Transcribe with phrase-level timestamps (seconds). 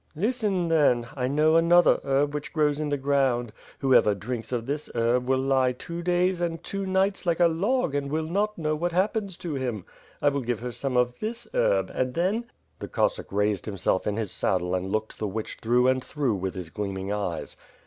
[0.15, 3.53] "Listen, then; I know another herb that grows in the ground.
[3.77, 7.93] Whoever drinks of this herb will lie two days and two nights hke a log
[7.93, 9.85] and will not know what happens to him.
[10.19, 12.45] I will give her some of this herb— and then..."
[12.79, 16.55] The Cossack raised himself in his saddle and looked the witch through and through with
[16.55, 17.55] his gleaming eyes.